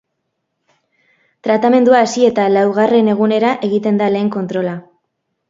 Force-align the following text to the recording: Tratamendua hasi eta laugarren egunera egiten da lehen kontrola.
Tratamendua 1.47 1.99
hasi 2.05 2.25
eta 2.31 2.47
laugarren 2.55 3.13
egunera 3.15 3.53
egiten 3.69 4.03
da 4.03 4.09
lehen 4.17 4.35
kontrola. 4.39 4.77